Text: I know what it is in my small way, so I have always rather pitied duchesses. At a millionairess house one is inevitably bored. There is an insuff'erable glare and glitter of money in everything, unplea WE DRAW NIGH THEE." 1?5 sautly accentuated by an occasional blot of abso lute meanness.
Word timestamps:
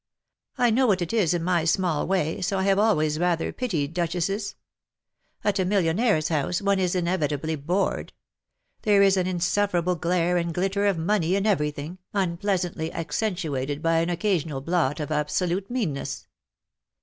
I 0.57 0.71
know 0.71 0.87
what 0.87 1.03
it 1.03 1.13
is 1.13 1.31
in 1.35 1.43
my 1.43 1.63
small 1.63 2.07
way, 2.07 2.41
so 2.41 2.57
I 2.57 2.63
have 2.63 2.79
always 2.79 3.19
rather 3.19 3.53
pitied 3.53 3.93
duchesses. 3.93 4.55
At 5.43 5.59
a 5.59 5.63
millionairess 5.63 6.29
house 6.29 6.59
one 6.59 6.79
is 6.79 6.95
inevitably 6.95 7.55
bored. 7.55 8.11
There 8.81 9.03
is 9.03 9.15
an 9.15 9.27
insuff'erable 9.27 10.01
glare 10.01 10.37
and 10.37 10.55
glitter 10.55 10.87
of 10.87 10.97
money 10.97 11.35
in 11.35 11.45
everything, 11.45 11.99
unplea 12.15 12.15
WE 12.15 12.15
DRAW 12.15 12.21
NIGH 12.23 12.37
THEE." 12.37 12.57
1?5 12.57 12.61
sautly 12.89 12.93
accentuated 12.95 13.81
by 13.83 13.97
an 13.99 14.09
occasional 14.09 14.61
blot 14.61 14.99
of 14.99 15.09
abso 15.09 15.47
lute 15.47 15.69
meanness. 15.69 16.25